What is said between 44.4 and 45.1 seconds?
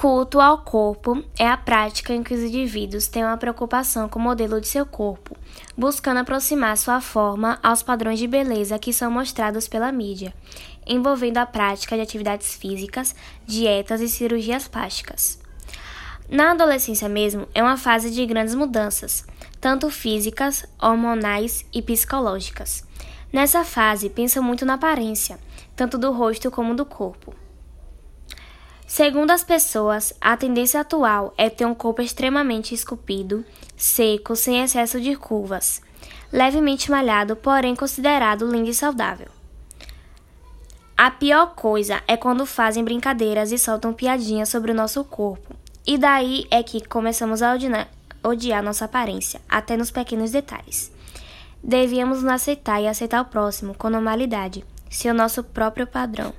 sobre o nosso